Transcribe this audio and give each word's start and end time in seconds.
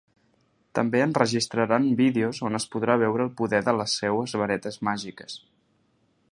També 0.77 1.01
enregistraran 1.07 1.85
vídeos 1.99 2.41
on 2.49 2.61
es 2.61 2.67
podrà 2.77 2.97
veure 3.03 3.27
el 3.27 3.31
poder 3.43 3.63
de 3.71 3.77
les 3.83 3.95
seues 4.01 4.37
varetes 4.45 4.81
màgiques. 4.89 5.41